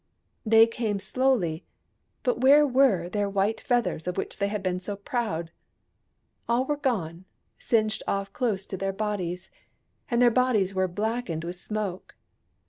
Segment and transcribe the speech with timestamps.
[0.47, 1.63] They came slowly—
[2.23, 5.51] but where were their white feathers, of which they had been so proud?
[6.49, 7.25] All were gone,
[7.59, 9.51] singed off close to their bodies;
[10.09, 12.15] and their bodies were blackened with smoke.